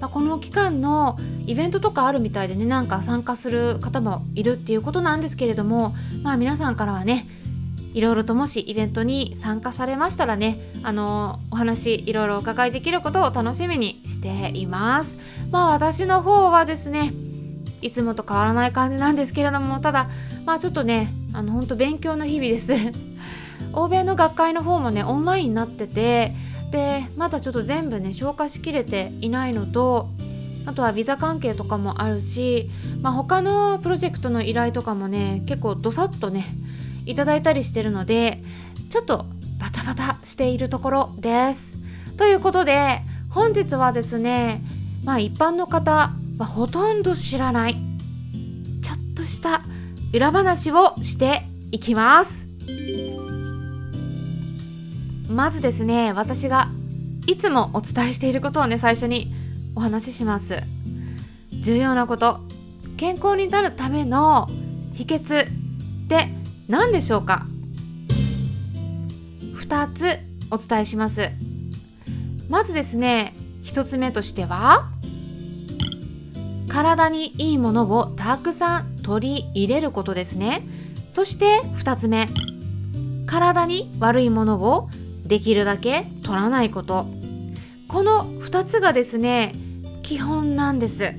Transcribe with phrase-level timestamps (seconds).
[0.00, 7.28] まあ、この期間のイベントとかあるみたいでねなんか参加する方もいるっていうことなんですけれどもまあ皆さんからはね
[7.92, 15.18] いろいろともしイベントに参加されましたらねあのお話いろいろお伺いできることを楽しみにしています。
[15.50, 17.12] まあ私の方はですね
[17.82, 20.08] いつもと変わらない感じなんですけれどもただ
[20.44, 22.72] まあちょっとねあの本当勉強の日々です。
[23.72, 26.34] 欧米の学会の方もねオンラインになってて
[26.70, 30.08] でまだちょっと全部ね消化しきれていないのと
[30.66, 32.68] あとはビザ関係とかもあるし、
[33.00, 36.44] まあ、他のプロジェクトの依頼とかもね結構どさっとね
[37.06, 38.42] いただいたりしてるので
[38.88, 39.26] ちょっと
[39.58, 41.76] バタバタしているところです。
[42.16, 44.62] ということで本日はですね
[45.04, 47.74] まあ一般の方はほとんど知らない
[48.82, 49.62] ちょっとした
[50.12, 52.49] 裏話をしていきます。
[55.30, 56.70] まずですね私が
[57.26, 59.32] いつもお伝えしていることをね最初に
[59.76, 60.62] お話しします。
[61.60, 62.40] 重要なこと
[62.96, 64.50] 健康になるための
[64.92, 65.48] 秘訣っ
[66.08, 66.28] て
[66.68, 67.46] 何でしょうか
[69.54, 70.18] ？2つ
[70.50, 71.30] お伝えします。
[72.48, 74.90] まずですね1つ目としては
[76.68, 80.66] 体にいいものをたくさん取り入れることですね。
[81.08, 82.28] そして2つ目
[83.26, 84.90] 体に悪いものを
[85.30, 87.06] できるだけ取らないこと。
[87.86, 89.54] この2つがですね
[90.02, 91.14] 基本なんです。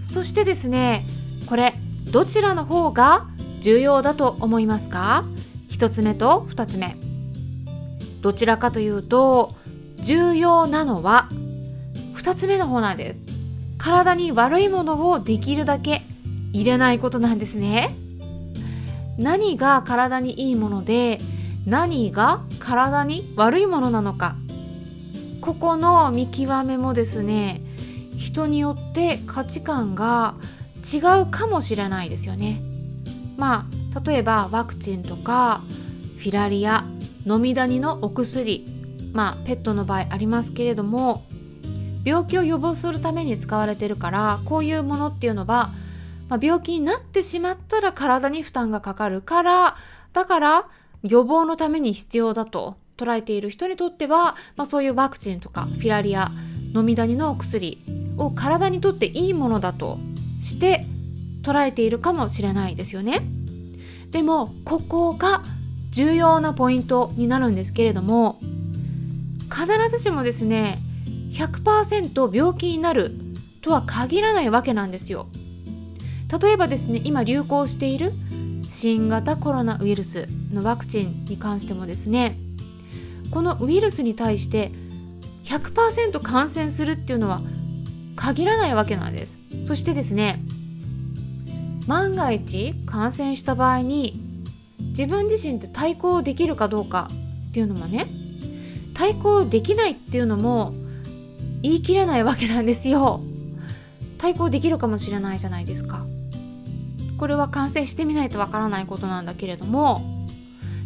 [0.00, 1.06] そしてですね
[1.46, 1.74] これ
[2.10, 3.26] どちらの方が
[3.60, 5.26] 重要だと思いますか
[5.70, 6.96] ？1つ目と2つ目。
[8.22, 9.54] どちらかというと
[10.00, 11.28] 重要なのは
[12.14, 13.20] 2つ目の方なんです。
[13.76, 16.00] 体に悪いものをできるだけ
[16.54, 17.94] 入れないことなんですね。
[19.18, 21.20] 何が体にいいもので
[21.66, 24.36] 何が体に悪いものなのか。
[25.40, 27.60] ここの見極めもですね
[28.16, 30.34] 人によって価値観が
[30.82, 32.60] 違うかもしれないですよね。
[33.36, 35.62] まあ例えばワクチンとか
[36.18, 36.84] フィラリア
[37.26, 38.66] 飲みダニのお薬
[39.12, 41.24] まあペットの場合ありますけれども
[42.04, 45.70] 病気を予防するために使われてるからこういうものっていうのは、
[46.28, 49.76] まあ、病気になってしまったら体に負担がかかるから
[50.12, 50.68] だから
[51.02, 56.30] 予防のために必要だと捉えている人にとっては、まあ、そういうワクチンとかフィラリア
[56.74, 57.78] 飲みダニのお薬
[58.16, 59.98] を体にとっていいものだと
[60.40, 60.86] して
[61.42, 63.22] 捉えているかもしれないですよね。
[64.10, 65.42] でもここが
[65.90, 68.38] 重要なポイントになるんですけれども
[69.50, 70.78] 必ずしもですね
[71.32, 73.12] 100%病気になる
[73.62, 75.28] とは限らないわけなんですよ。
[76.40, 78.12] 例えばですね今流行している
[78.68, 82.38] 新型コロナウイルスのワクチンに関してもですね
[83.30, 84.72] このウイルスに対して
[85.44, 87.40] 100%感染するっていうのは
[88.16, 89.38] 限らないわけなんです。
[89.64, 90.40] そしてですね
[91.86, 94.20] 万が一感染した場合に
[94.78, 97.10] 自分自身って対抗できるかどうか
[97.48, 98.08] っていうのもね
[98.94, 100.74] 対抗できないっていうのも
[101.62, 103.20] 言い切れないわけなんですよ。
[104.18, 106.06] 対抗できるかもしれないじゃないですか。
[107.18, 110.26] これは感染してみないとわからないことなんだけれども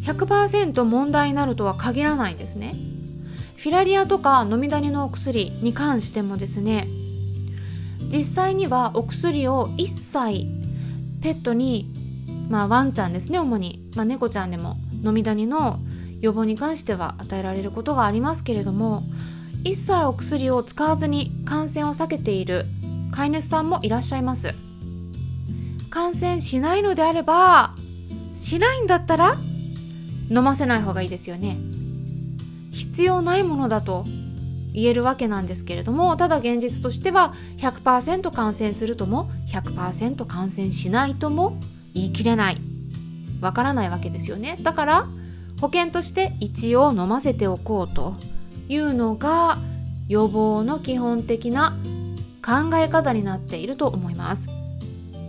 [0.03, 2.75] 100%問題になるとは限らないですね。
[3.57, 6.89] フィラリアとか飲みダニのお薬に関してもですね
[8.09, 10.47] 実際にはお薬を一切
[11.21, 11.93] ペットに
[12.49, 15.79] まあワンちゃんですね主に、まあ、猫ちゃんでも飲みダニの
[16.23, 19.05] 予防に関しては与えられることがありますけれども
[19.63, 22.65] 一切お薬を使わずに感染を避けている
[23.13, 24.70] 飼い主さんもいらっしゃいます。
[25.91, 27.75] 感染しないのであれば
[28.35, 29.39] しないんだったら
[30.31, 31.59] 飲ませない方がいいですよね。
[32.71, 34.07] 必要ないものだと
[34.73, 41.59] 言えるわけなんですけれどもただ現実としては100%感染するとも100%感染しないとも
[41.93, 42.57] 言い切れない。
[43.41, 44.59] わからないわけですよね。
[44.63, 45.09] だから
[45.61, 48.15] 保険として一応飲ませておこうと
[48.69, 49.59] いうのが
[50.09, 51.77] 予防の基本的な
[52.45, 54.60] 考え方になっていると思います。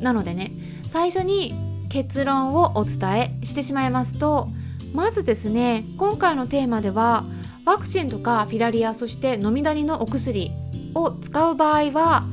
[0.02, 0.52] なのでね
[0.88, 1.54] 最初に
[1.90, 4.50] 結論をお伝えしてしまいますと
[4.94, 7.24] まずですね今回のテーマでは
[7.66, 10.52] ワクチンとかフィラリアそして飲みダニのお薬
[10.96, 12.26] を使う場合は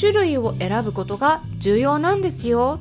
[0.00, 2.80] 種類を選ぶことが重要なんですよ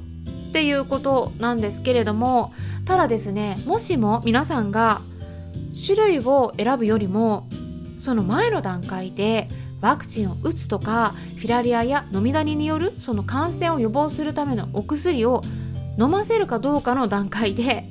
[0.50, 2.53] っていうことなんですけれども
[2.85, 5.01] ただですねもしも皆さんが
[5.85, 7.47] 種類を選ぶよりも
[7.97, 9.47] その前の段階で
[9.81, 15.44] ワクチンを打つとかフィラリアや飲みダニによるその感染を予防するためのお薬を
[16.00, 17.85] 飲ませるかどうかの段階で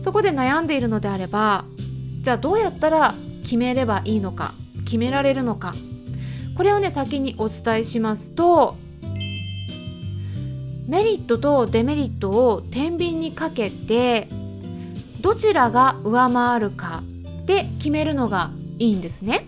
[0.00, 1.64] そこで悩んでいるのであれば
[2.20, 4.54] じゃあどうやったら決めればいいのか
[4.84, 5.74] 決められるのか
[6.56, 8.76] これをね先にお伝えしますと
[10.86, 14.28] メリットとデメリットを天秤にかけて
[15.20, 17.02] どちらが上回るか
[17.46, 19.46] で決めるのがいいんですね。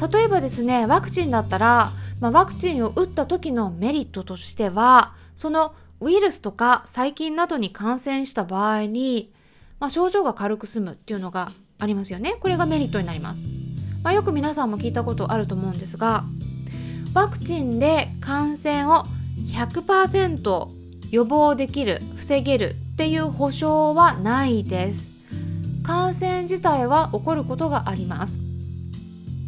[0.00, 9.32] 例えばですねワクチンだったら、まあ、ワクチンを打った時のメリットとしてはそのウイルスとか細菌などに感染した場合に、
[9.78, 12.36] まあ、症状が軽く済むっていうのがありますよね。
[12.40, 13.40] これがメリットになります、
[14.02, 16.24] まあ、よく皆さんも聞いたことあると思うんですが
[17.12, 19.04] ワクチンで感染を
[19.48, 20.68] 100%
[21.10, 25.10] 予防できる防げるっていう保証はないです。
[25.82, 28.49] 感染自体は起こることがあります。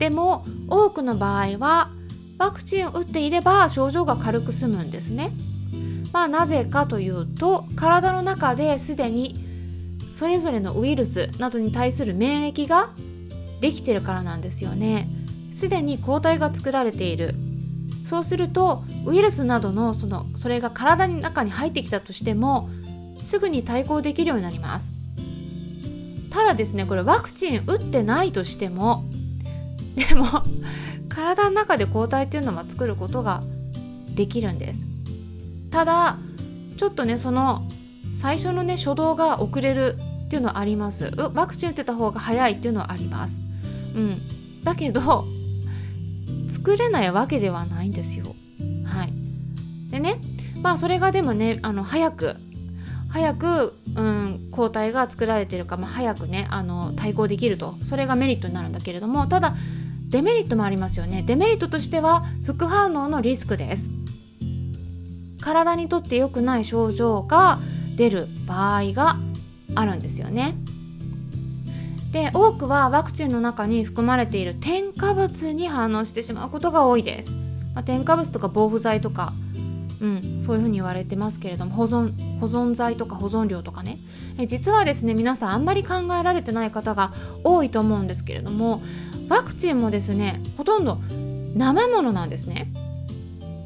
[0.02, 1.92] でも多くの場合は
[2.36, 5.30] ワクチンを打っていれば症状が軽く済むんですね。
[6.12, 9.38] まあなぜかというと体の中ですでに
[10.10, 12.90] それぞれのウイルスなどに対する免疫が
[13.60, 15.08] できてるからなんですよね。
[15.52, 17.36] すでに抗体が作られている。
[18.04, 22.68] そうするとウイルスなどのそのそれが体の中に入ってきたとしても
[23.20, 24.90] すぐに対抗できるようになります。
[26.30, 29.04] ただですねこれワクチン打ってないとしても
[29.96, 30.26] でも
[31.08, 33.42] 体の中で抗体っていうのは作ることが
[34.14, 34.84] できるんです。
[35.70, 36.18] ただ
[36.76, 37.68] ちょっとねその
[38.12, 39.96] 最初のね初動が遅れる
[40.26, 41.12] っていうのはあります。
[41.34, 43.40] ワクチン打ってた方が早いっていうのはあります。
[43.94, 44.62] うん。
[44.64, 45.26] だけど
[46.48, 48.34] 作れないわけではないんですよ。
[48.84, 49.12] はい。
[49.90, 50.20] でね
[50.62, 52.36] まあそれがでもねあの早く
[53.08, 57.76] 早く、うん、抗体が作られてるか、まあ、早くねあの対抗できると。
[57.82, 59.54] それがメリットになるんだけれどもただ
[60.12, 61.22] デメリットもありますよね。
[61.22, 63.88] デメリットとしては副反応のリスクです。
[65.40, 67.60] 体にとって良くない症状が
[67.96, 69.16] 出る場合が
[69.74, 70.54] あるんですよね。
[72.12, 77.30] で多くはワクチンの中に含まれている添加物に反応してしまうことが多いです、
[77.74, 79.32] まあ、添加物とか防腐剤とか
[80.02, 83.98] うん、そういうふうに言われてますけれども保存保存剤とか保存料とかね。
[84.36, 87.12] え実はですね皆さんあんまり考えられてない方が
[87.44, 88.82] 多いと思うんですけれども
[89.28, 90.98] ワクチンもですねほとんど
[91.54, 92.72] 生ものなんですね。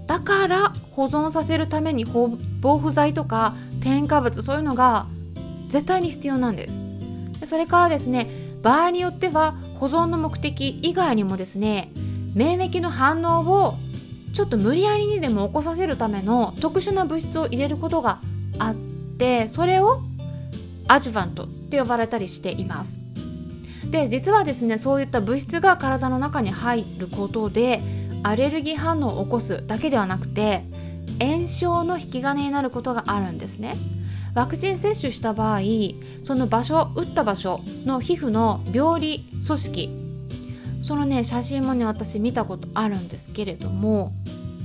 [0.07, 5.07] だから保存させるために防腐剤とか添加物そういうのが
[5.69, 6.79] 絶対に必要なんです。
[7.45, 8.29] それからですね
[8.63, 11.93] 場合によっては保存の目的以外にもですね
[12.35, 13.79] 免疫の反応を
[14.37, 18.21] ちょっと無理やりにでも起こさせるための特殊な物質を入れることが
[18.59, 20.03] あってそれを
[20.89, 23.01] アジュバントって呼ばれたりしています。
[23.91, 27.81] で実はですねそういった物質が体の中に入ることで
[28.25, 30.65] アレルギー反応を起こすだけではなくて
[31.19, 33.79] 炎症の引き金になることがあるんですね。
[34.35, 35.61] ワクチン接種した場合
[36.23, 40.07] その場所打った場所の皮膚の病理組織
[40.83, 44.13] そのね写真もね私見たことあるんですけれども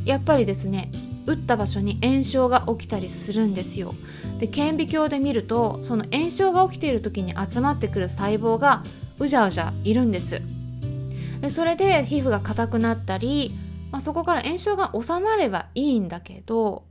[0.06, 0.92] やっぱりですね
[1.26, 3.94] 打った場所に炎症が起きたりするんですよ。
[4.40, 8.84] で顕微鏡で見るとその炎症が起きている時に集まってくる細胞が
[9.20, 10.42] うじゃうじゃいるんです。
[11.42, 13.52] でそれで皮膚が硬くなったり、
[13.92, 16.84] まあ、そこから炎症が収まればいいんだけど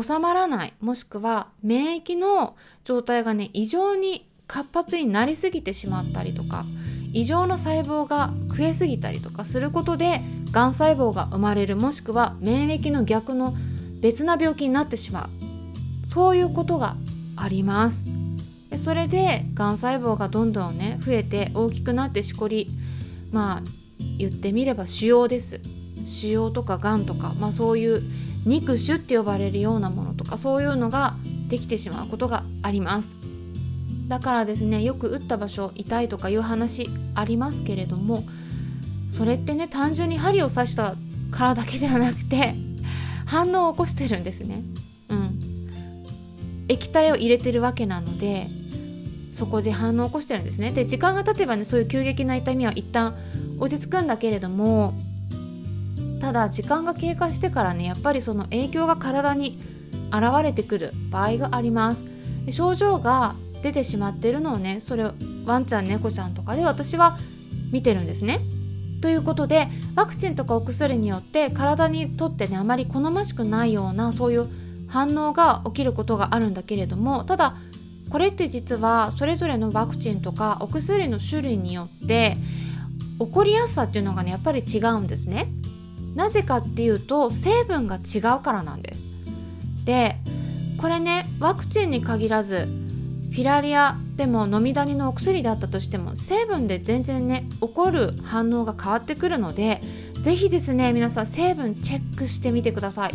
[0.00, 6.64] 収まらないもしくは免疫の状態がね異常に活発になりすぎてしまったりとか
[7.14, 13.54] 異常な細胞が増えすぎたりとかすることでがん細胞が生まれるもしくは免疫の逆の
[14.00, 16.08] 別な病気になってしまう。
[16.10, 16.96] そういうことが
[17.36, 18.04] あります。
[18.68, 22.68] でそれでがん細胞がどんどんね増えて大きくなってしこり
[23.30, 23.62] まあ
[24.18, 25.60] 言ってみれば腫瘍です。
[26.04, 28.02] 腫瘍とかがんとか、まあ、そういう
[28.44, 31.14] 肉腫って呼ばれるようなものとかそういうのが
[31.48, 33.23] できてしまうことがあります。
[34.08, 38.24] だからですねよく打った場所痛いとかいう話ありますけれども
[39.10, 40.96] それってね単純に針を刺した
[41.30, 42.54] からだけではなくて
[43.26, 44.62] 反応を起こしてるんですね。
[45.08, 46.06] うん、
[46.68, 48.48] 液体を入れてるわけなので
[49.32, 50.72] そこで反応を起こしてるんですね。
[50.72, 53.14] で時間が経てばねそういう急激な痛みは一旦
[53.58, 54.94] 落ち着くんだけれども
[56.20, 59.60] ただ時間が経過してからねやっぱりその影響が体に
[60.10, 62.04] 現れてくる場合があります。
[62.50, 65.10] 症状が出てしまってるのをねそれ
[65.46, 67.18] ワンちゃん猫ちゃんとかで私は
[67.72, 68.40] 見てるんですね。
[69.00, 74.48] ということでワクチンとかお薬によって体にとってねあまり好ましくないようなそういう
[74.86, 77.56] 反応が起きることがあるんだけれどもただ
[78.10, 82.36] これって実はそれぞれのワクチンとかお薬の種類によって
[83.18, 85.48] 起こりやすさっていうのがねやっぱり違うんですね。
[86.14, 89.04] なぜかっていうと成分が違うからなんです。
[89.84, 90.16] で
[90.78, 92.83] これねワクチンに限らず
[93.34, 99.82] フィラリアでも飲みダニのお薬であったとしても成分で全然ね起こる反応が変わってくるので
[100.22, 103.14] 是非ですね皆さん成分チェックしてみてください。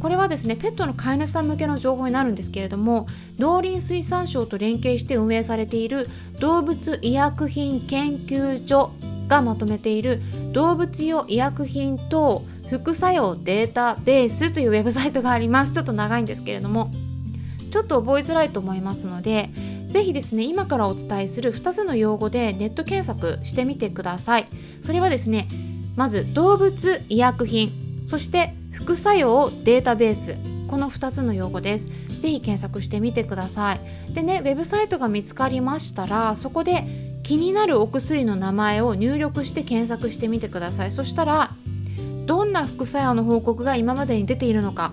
[0.00, 3.08] これはですねペットの飼い主さん向けの情報になるんですけれども
[3.38, 6.08] 農林水産省と連携して運営されている
[6.40, 8.92] 動物医薬品研究所
[9.26, 10.22] がまとめている
[10.52, 15.74] 動物用医薬品等副作用データベースというウェブサイトがあります。
[15.74, 16.90] ちょっと長いんですけれども。
[17.70, 19.50] ちょっと覚えづらいと思いますので
[19.90, 24.46] ぜひですね今からお伝えする2つの用語でネット検索してみてください。
[24.82, 25.48] それはですね
[25.96, 27.72] まず動物医薬品
[28.04, 30.36] そして副作用データベース。
[30.68, 31.88] この2つの用語です。
[32.20, 33.80] ぜひ検索してみてください。
[34.12, 36.84] でねウェブサイトが見つかりましたらそこで
[37.22, 40.92] 気になるお薬の名前を入力して検索してみてください。
[40.92, 41.52] そしたら
[42.26, 44.92] どんな副作用の報告が今までに出ているのか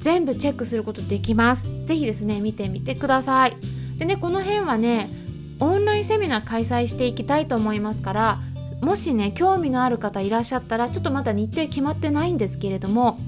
[0.00, 1.72] 全部チェックすることできます。
[1.86, 3.56] ぜひですね見てみてください。
[3.98, 5.10] でねこの辺はね
[5.58, 8.40] オンラインセミナー開催していきたいと思いますから
[8.82, 13.18] もしね興味のある方いらっしゃったらちょっとまだ日程決まってないんですけれども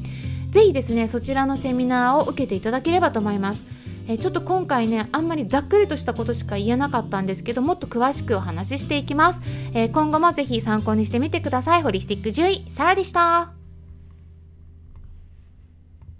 [0.50, 3.64] ぜひですねそちらのセミナーを受けていただければと思います。
[4.10, 9.42] えちょっと今回ねあんまりざっくりとしたことしか言えなかったんですけどもっと詳しくお話ししていきます、
[9.74, 11.82] え今後もぜひ参考にしてみてください。
[11.82, 13.57] ホリスティック獣医サラでした。